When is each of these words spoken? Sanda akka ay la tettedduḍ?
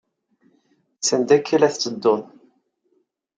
Sanda 1.07 1.33
akka 1.37 1.51
ay 1.53 1.59
la 1.59 1.73
tettedduḍ? 1.73 2.21